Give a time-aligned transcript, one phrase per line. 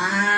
[0.00, 0.37] of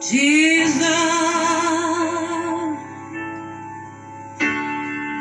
[0.00, 0.86] Jesus,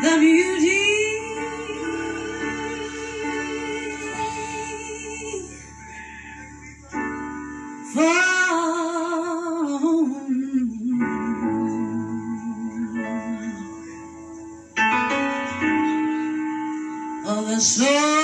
[0.03, 0.78] the beauty
[17.59, 18.18] from